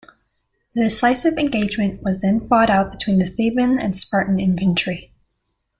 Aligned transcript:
The 0.73 0.81
decisive 0.81 1.37
engagement 1.37 2.01
was 2.01 2.21
then 2.21 2.47
fought 2.47 2.71
out 2.71 2.91
between 2.91 3.19
the 3.19 3.27
Theban 3.27 3.77
and 3.77 3.95
Spartan 3.95 4.39
infantry. 4.39 5.11